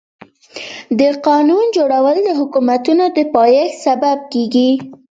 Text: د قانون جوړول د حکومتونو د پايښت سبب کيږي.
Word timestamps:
د 0.99 1.01
قانون 1.27 1.65
جوړول 1.77 2.17
د 2.23 2.29
حکومتونو 2.39 3.03
د 3.15 3.17
پايښت 3.35 3.77
سبب 3.85 4.17
کيږي. 4.33 4.71